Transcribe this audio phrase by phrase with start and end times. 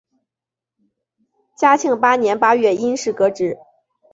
[1.55, 3.59] 嘉庆八年八月因事革职。